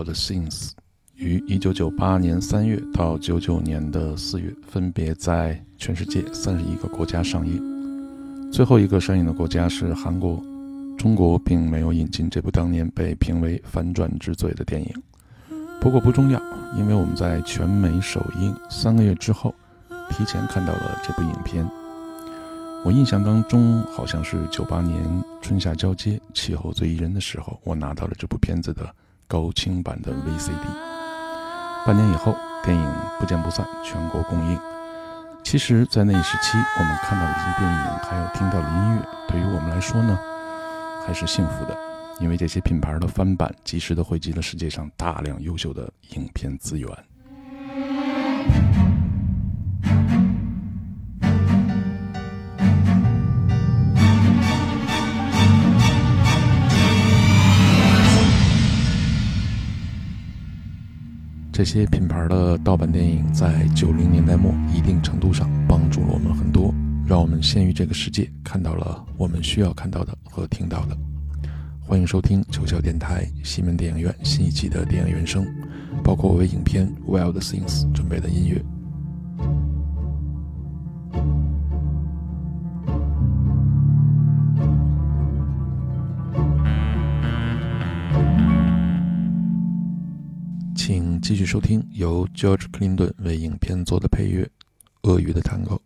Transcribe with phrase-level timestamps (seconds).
[0.00, 0.70] Wild Things》
[1.14, 8.50] 于1998年3月到99年的4月，分别在全世界31个国家上映。
[8.50, 10.42] 最后一个上映的国家是韩国，
[10.96, 14.90] 中国并没有引进这部当年被评为反转之最的电影。
[15.82, 16.40] 不过不重要，
[16.78, 19.54] 因为我们在全美首映三个月之后，
[20.08, 21.68] 提前看到了这部影片。
[22.82, 24.98] 我印象当中，好像是九八年
[25.42, 28.94] 春夏交接，气候最宜人的时候，我拿到了这部片子的
[29.30, 30.66] 高清版的 VCD。
[31.86, 34.58] 半年以后，电影不见不散，全国公映。
[35.44, 40.18] 其实，在那一时期，我们看到的一些电影，还有听到的音乐，对于我们来说呢，
[41.06, 41.78] 还是幸福的，
[42.18, 46.88] 因为这些品牌的翻版，及时的汇集了世界上大量优秀的影片资源。
[61.52, 66.72] 这些品牌的盗版电影在九零年代末一定程度上帮助了我们很多，
[67.04, 70.96] 让我们先于这个世界看到了我们需要看到的和听到的。
[71.80, 75.44] 欢迎收听求笑电台西门电影院新一期的电影原声，
[76.04, 78.64] 包括我为影片《Wild Things》准备的音乐。
[90.92, 94.42] 请继续收听由 George Clinton 为影片做的配乐，
[95.08, 95.76] 《鳄鱼的探戈》。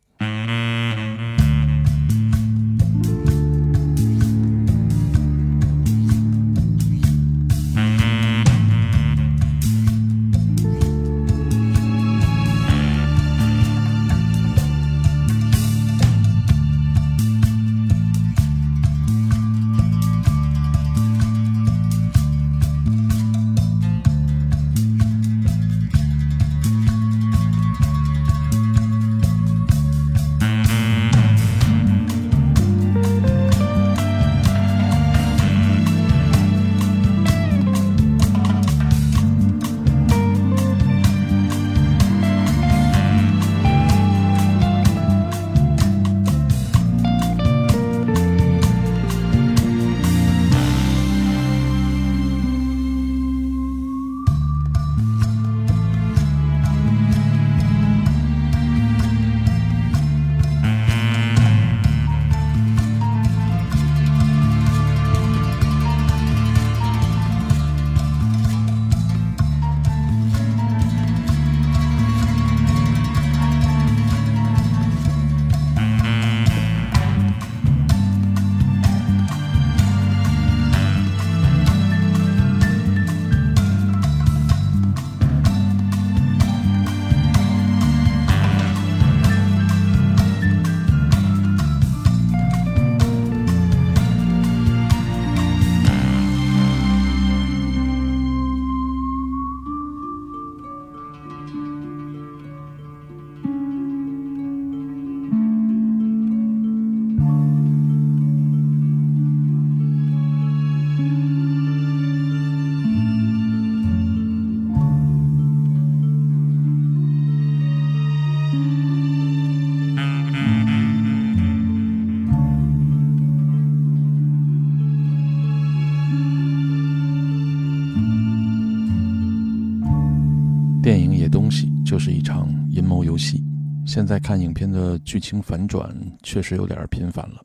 [134.25, 137.45] 看影片的剧情反转确实有点频繁了，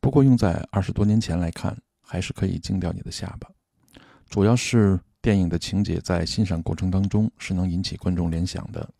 [0.00, 3.48] 不过用在二十多年前来看，还是可以惊掉你的下巴。
[4.28, 8.90] 主要是电影的情节在欣赏过程当中是能引起观众联想的。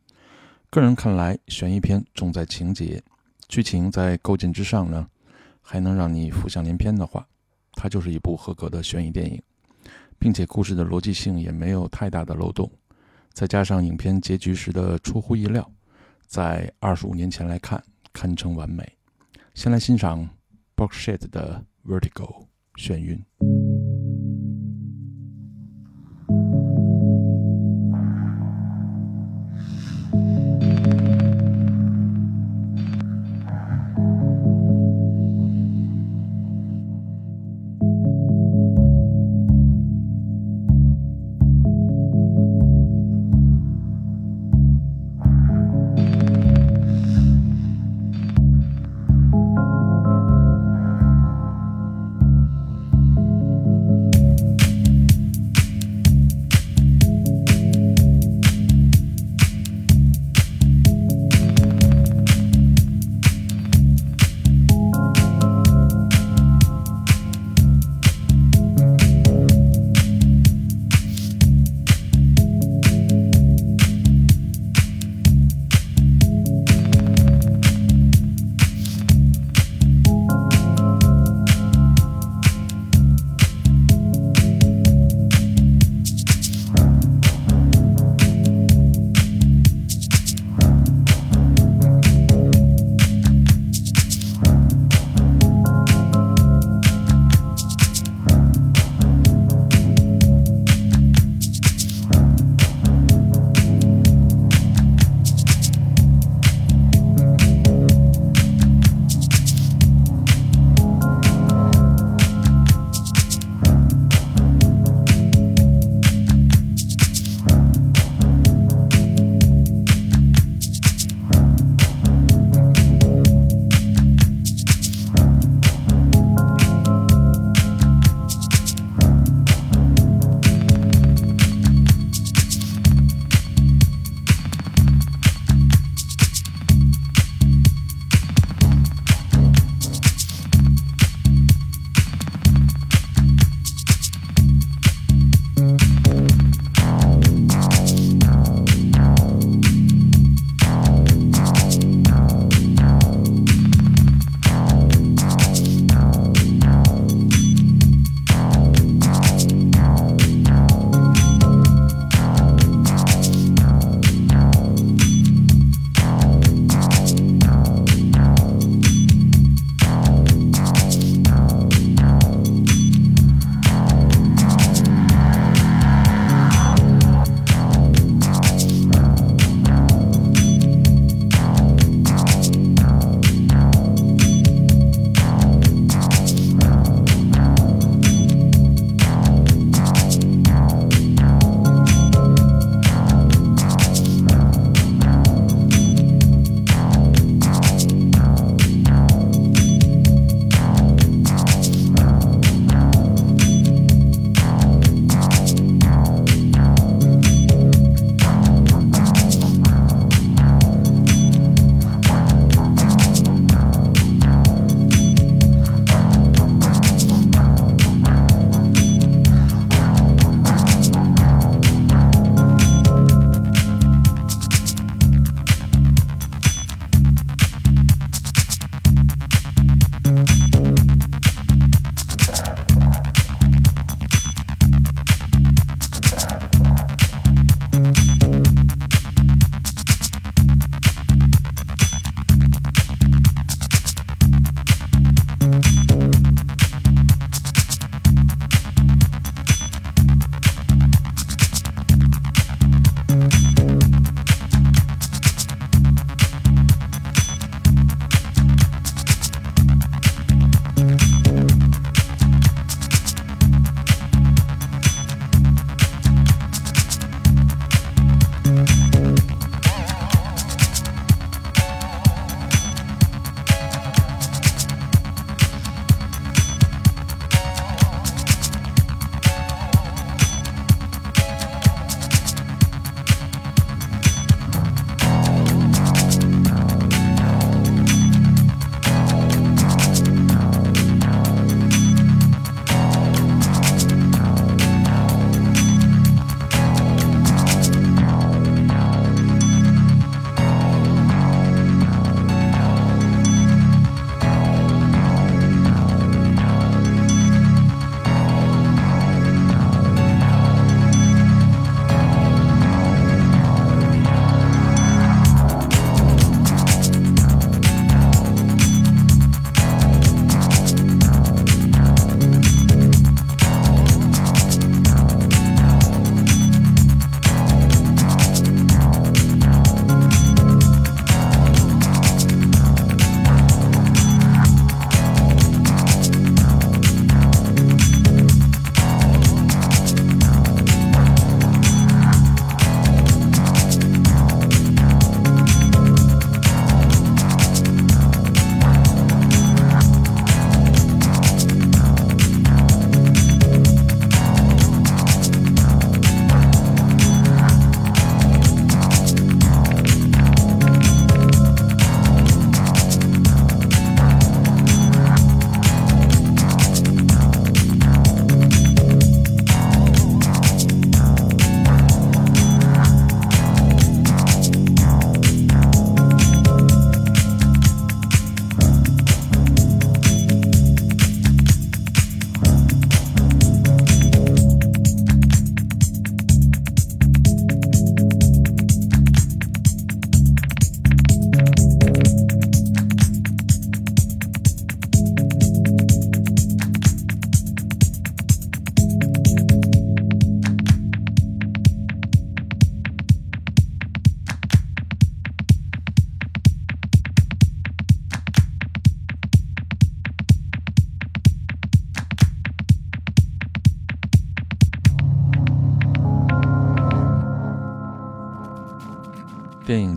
[0.71, 3.03] 个人看来，悬疑片重在情节，
[3.49, 5.05] 剧情在构建之上呢，
[5.61, 7.27] 还能让你浮想联翩的话，
[7.73, 9.43] 它就是一部合格的悬疑电影，
[10.17, 12.71] 并且故事的逻辑性也没有太大的漏洞。
[13.33, 15.69] 再加上影片结局时的出乎意料，
[16.31, 17.83] 在二十五年前来看，
[18.13, 18.89] 堪称完美。
[19.53, 20.25] 先来欣赏
[20.77, 22.47] b o x s h e t 的《Vertigo》
[22.81, 23.21] 眩晕。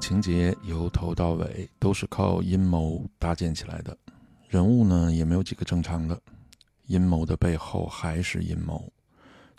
[0.04, 3.98] 情节由头到尾都是靠阴谋搭建起来的，
[4.50, 6.22] 人物呢也没有几个正常的，
[6.88, 8.92] 阴谋的背后还是阴谋。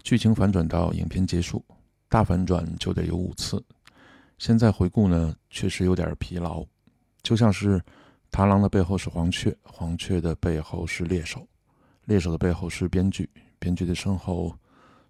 [0.02, 1.64] 剧情反转到影片结束，
[2.10, 3.64] 大反转就得有五次。
[4.36, 6.62] 现在回顾呢，确实有点疲劳，
[7.22, 7.80] 就像是
[8.30, 11.48] 螳螂的背后是黄雀，黄雀的背后是猎手，
[12.04, 13.26] 猎手的背后是编剧，
[13.58, 14.54] 编剧的身后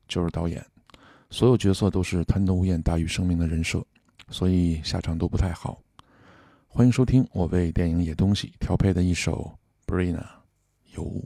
[0.07, 0.65] 就是导演。
[1.29, 3.85] 所有角色都是贪得无厌大于生命的人设，
[4.29, 5.81] 所以下场都不太好。
[6.67, 9.57] 欢迎收听我为电影《野东西》调配的一首
[9.93, 10.19] 《Brina》
[10.97, 11.25] 有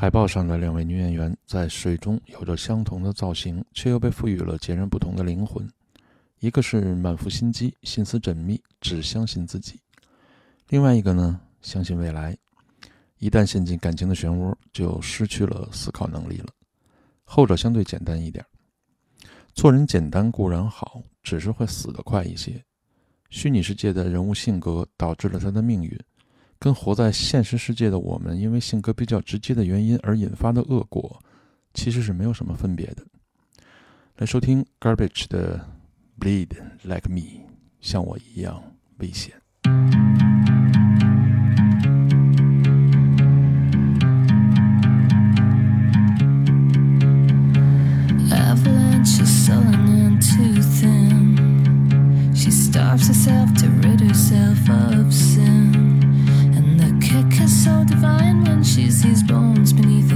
[0.00, 5.68] 海报上的两位女演员在水中有着相同的造型，却又被赋予了截然不同的灵魂。
[6.38, 9.74] 一个是满腹心机、心思缜密，只相信自己；
[10.68, 12.38] 另外一个呢，相信未来。
[13.18, 16.46] 一旦陷进感情的漩涡，就失去了思考能力了。
[17.24, 18.46] 后者相对简单一点。
[19.52, 22.64] 做人简单固然好，只是会死得快一些。
[23.30, 25.98] 虚拟世界的人物性格导致了他的命运。
[26.58, 31.22] 跟活在现实世界的我们，因为性格比较直接的原因而引发的恶果，
[31.72, 33.04] 其实是没有什么分别的。
[34.16, 35.64] 来收听 Garbage 的
[36.18, 36.50] Bleed
[36.82, 37.48] Like Me，
[37.80, 38.60] 像我一样
[38.98, 39.40] 危险。
[58.78, 60.07] crunches his bones beneath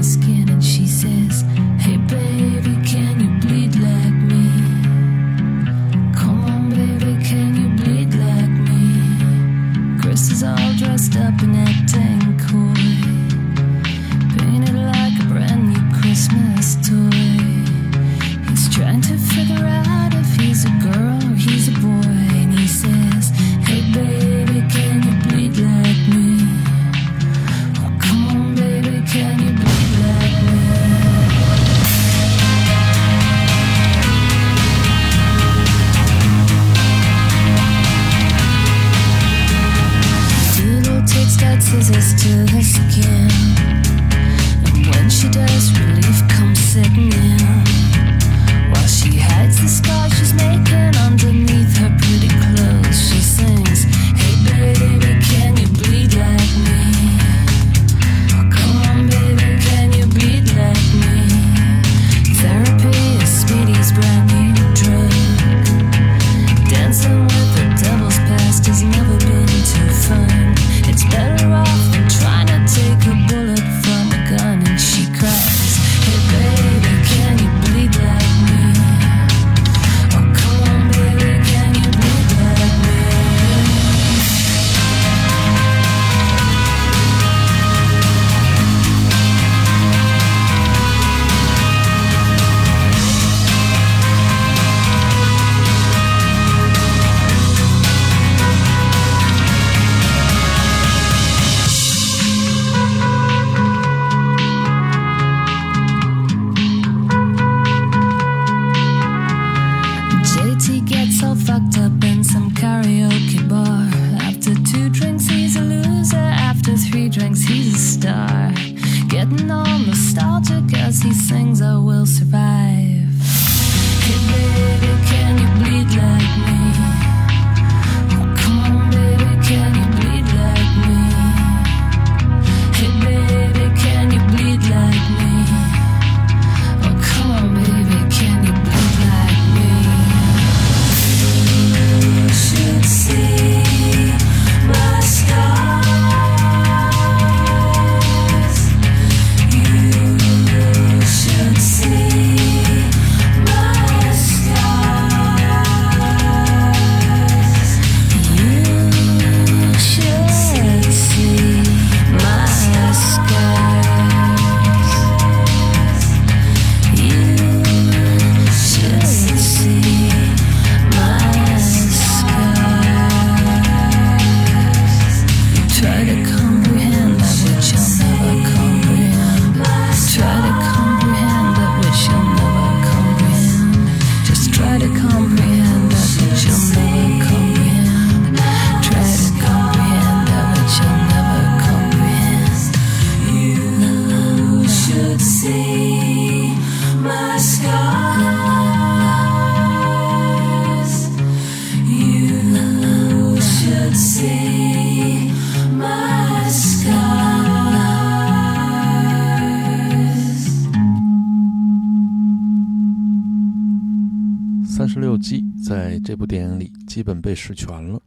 [215.72, 217.98] 在这部电影里基本被使全了，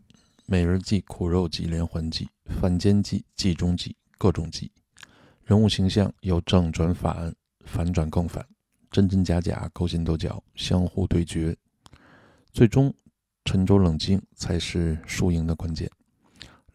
[0.45, 2.29] 美人计、苦肉计、连环计、
[2.61, 4.71] 反间计、计中计，各种计。
[5.45, 7.33] 人物形象由正转反，
[7.65, 8.45] 反转更反，
[8.91, 11.57] 真真假假，勾心斗角，相互对决。
[12.53, 12.93] 最终，
[13.45, 15.89] 沉着冷静才是输赢的关键。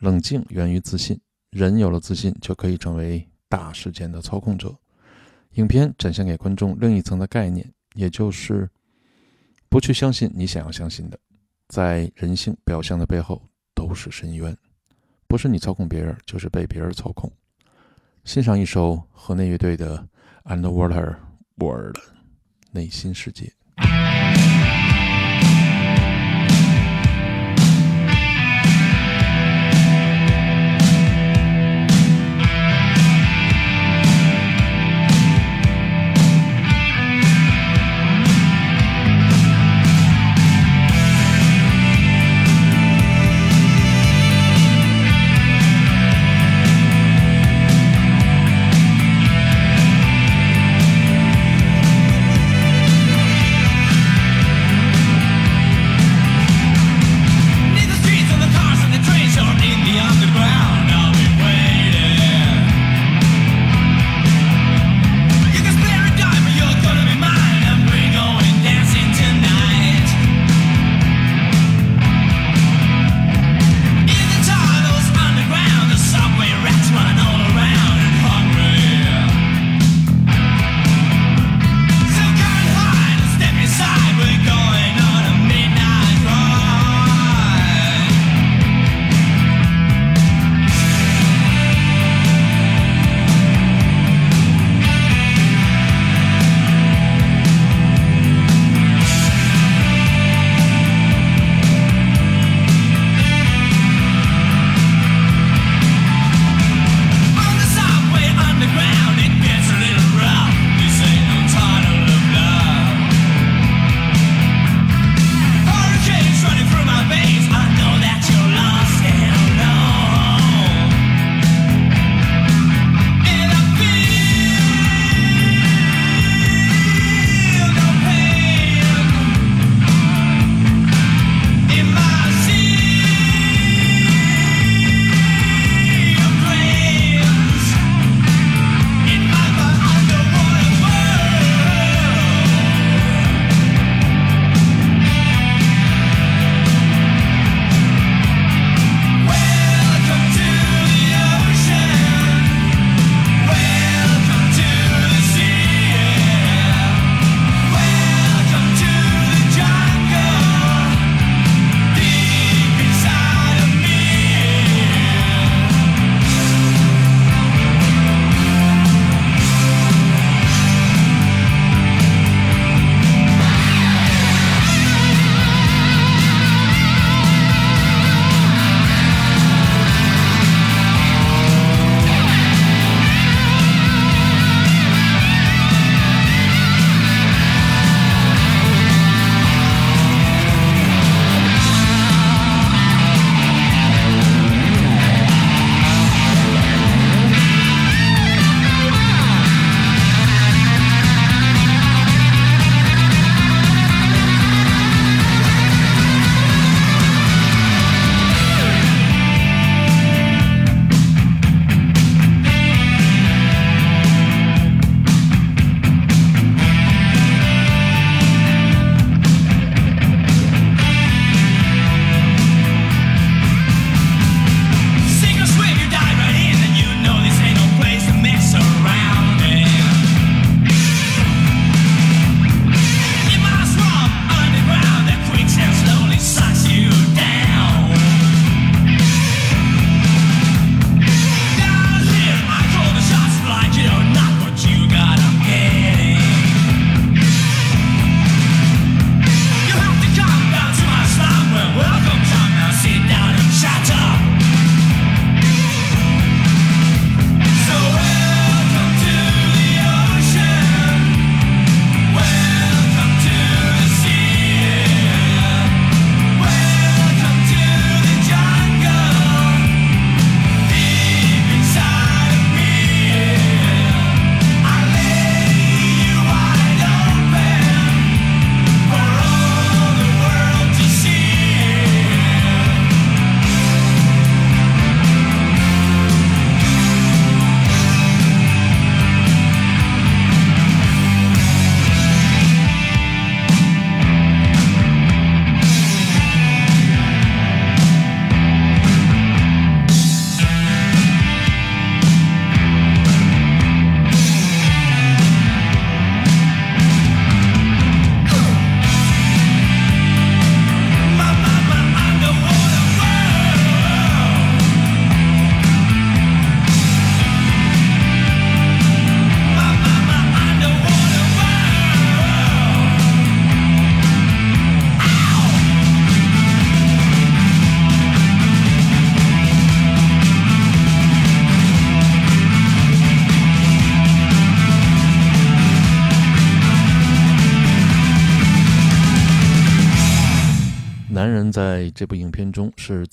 [0.00, 1.16] 冷静源于自信，
[1.50, 4.76] 人有了自信，就可以成为大事件的操控者。
[5.52, 8.68] 影片展现给观众另一层的概念，也就是
[9.70, 11.18] 不去相信你想要相信的，
[11.68, 13.40] 在人性表象的背后
[13.72, 14.54] 都是深渊，
[15.28, 17.32] 不是你操控别人，就是被别人操控。
[18.24, 19.96] 欣赏一首河内乐队的
[20.52, 21.14] 《Underwater
[21.54, 21.96] World》
[22.72, 23.52] 内心世界。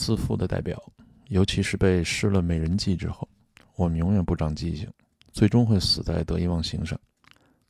[0.08, 0.82] 自负的代表，
[1.28, 3.28] 尤其是被施了美人计之后，
[3.76, 4.89] 我们永远不长记性，
[5.34, 6.98] 最终会死在得意忘形上。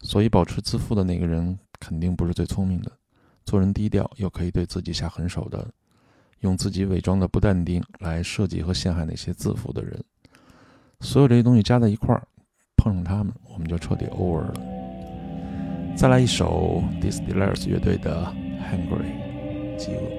[0.02, 2.91] 所以，保持自负的那个人肯定不是最聪明的，
[3.43, 5.67] 做人低调又可以对自己下狠手的，
[6.41, 10.00] 用自己伪装的不淡定来设计和陷害那些自负的人。
[11.00, 12.21] 所有这些东西加在一块儿，
[12.76, 14.54] 碰上他们，我们就彻底 over 了。
[15.95, 20.16] 再来一首 Distillers 乐队的 Hungry，饥饿。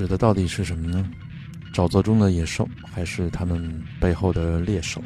[0.00, 1.06] 指的到底是什么呢？
[1.74, 5.04] 沼泽中的野兽，还是他们背后的猎手？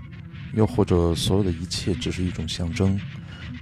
[0.52, 2.96] 又或者所有的一切只是一种象征？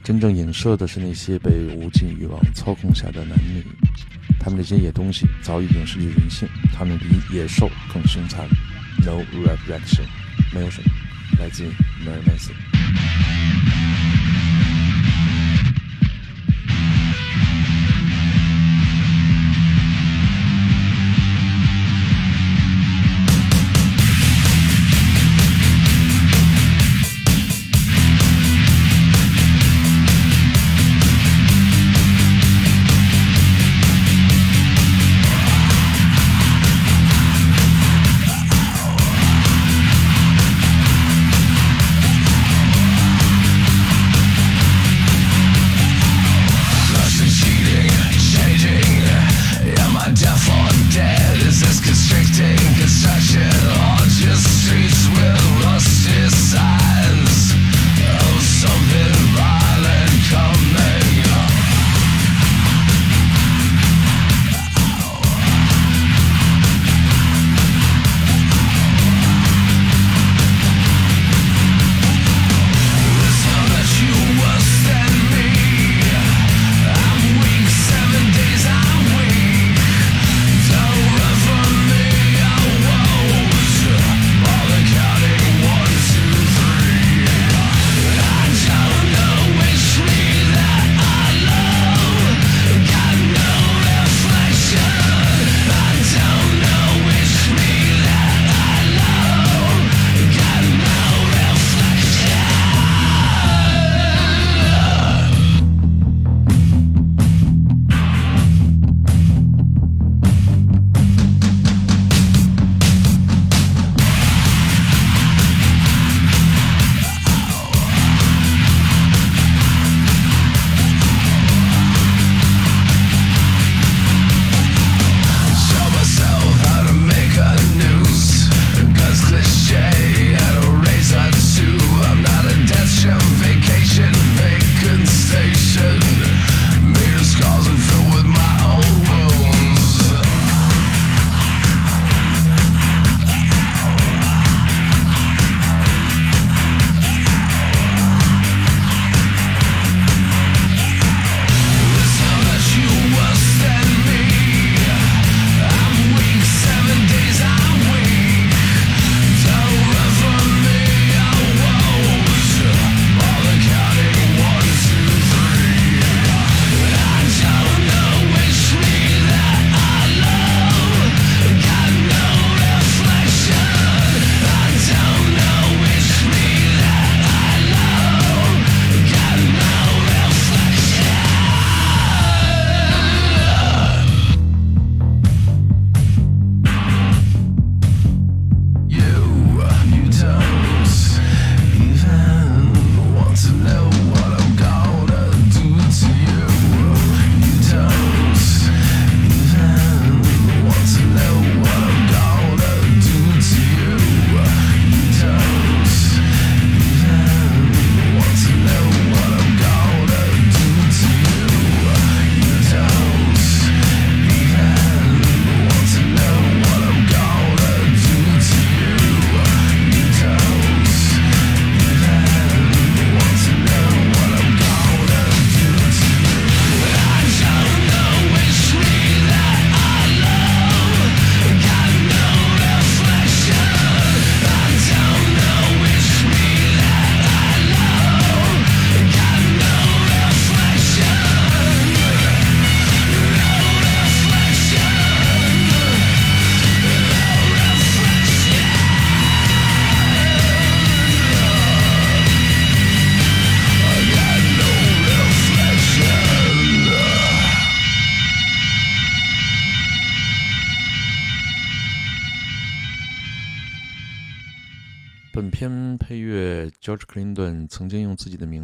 [0.05, 3.64] 真正影射的是那些被无尽欲望操控下的男女。
[4.39, 8.47] 他们这些野东西早已经失去人性，他们比野兽更凶残。
[8.99, 10.05] No reaction，
[10.53, 10.91] 没有什么。
[11.41, 11.64] 来自
[12.05, 12.53] Mary Manson。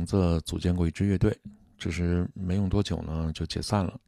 [0.08, 1.38] 则组建过一支乐队，
[1.76, 4.00] 只是没用多久呢就解散了。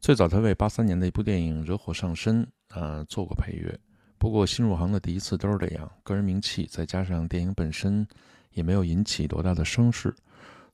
[0.00, 3.78] 最早他为八三年的一部电影《惹火上身》呃做过配乐，
[4.18, 8.04] 不过新入行的第一次都是这样，个人名气再加上电影本身
[8.50, 10.12] 也没有引起多大的声势，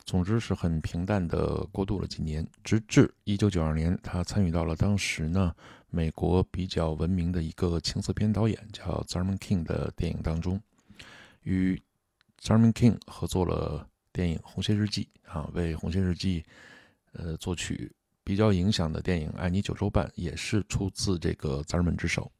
[0.06, 5.54] 总之是很平淡的过渡了几年，直至一九九二年，他参与到了当时呢
[5.90, 10.58] 美国比较闻名的一个青色片导演叫 Zerman King 的电影当中，
[11.42, 11.78] 与
[12.40, 13.86] Zerman King 合作了
[14.20, 16.42] 电影《红鞋日记》啊，为《红鞋日记》
[17.12, 17.90] 呃作曲。
[18.22, 22.30] 比较影响的电影《爱你九州半》也是出自这个 Zerman 之手。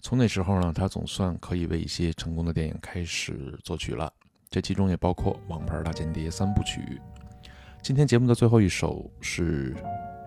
[0.00, 4.10] 从那时候呢，他总算可以为一些成功的电影开始作曲了。
[4.48, 7.00] 这其中也包括《王牌大间谍》三部曲。
[7.82, 9.74] 今天节目的最后一首是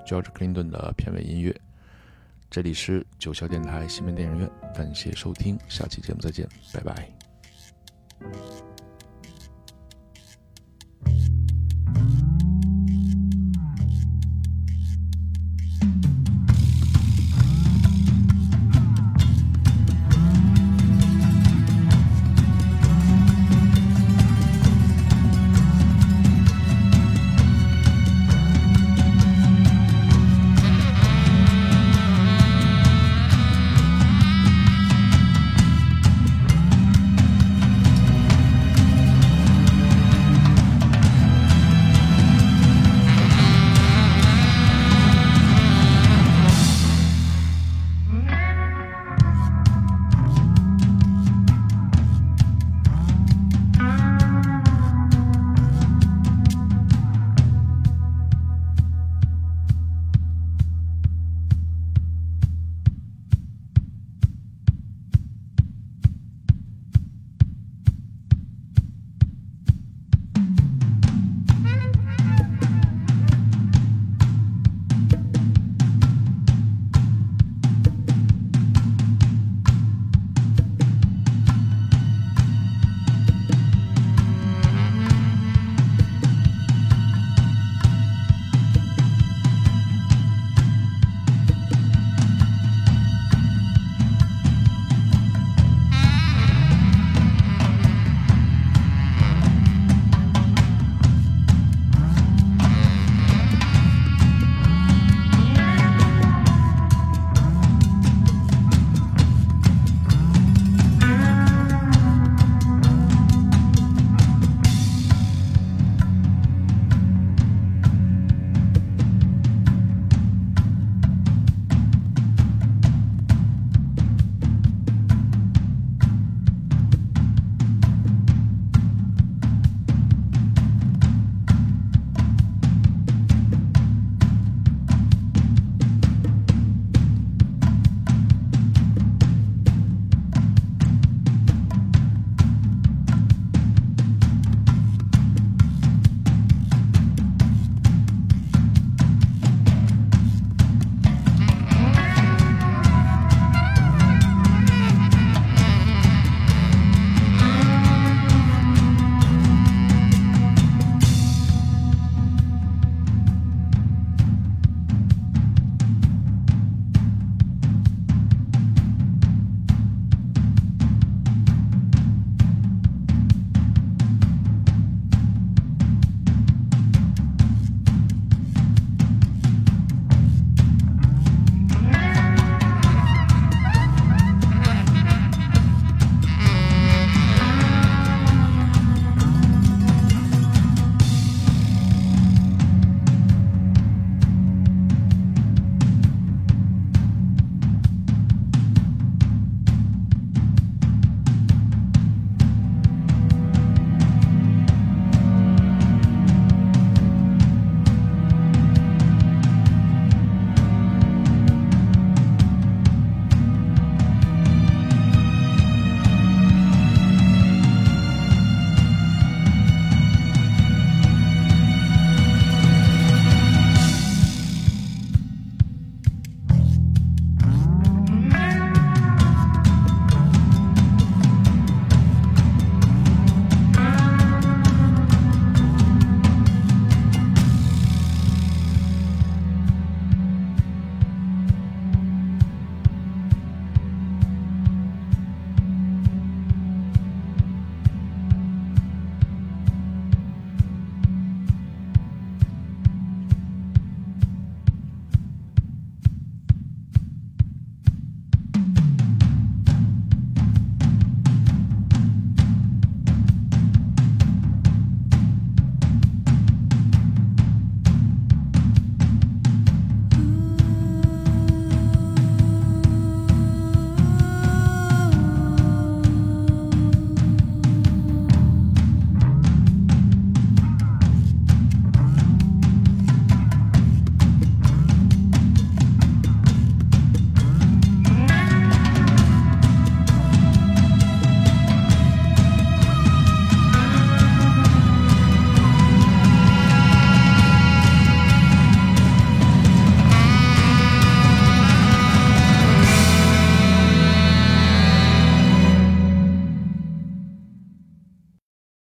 [0.05, 1.55] George Clinton 的片尾音乐。
[2.49, 7.09] 这里是九霄电台西门电影院，感谢收听，下期节目再见，拜拜。